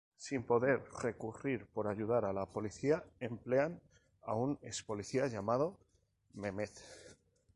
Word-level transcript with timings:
Sin 0.17 0.41
poder 0.41 0.83
recurrir 1.03 1.67
por 1.67 1.87
ayuda 1.87 2.17
a 2.27 2.33
la 2.33 2.47
policía, 2.47 3.03
emplean 3.19 3.79
a 4.23 4.33
un 4.33 4.57
ex-policía 4.63 5.27
llamado 5.27 5.77
Mehmet. 6.33 6.71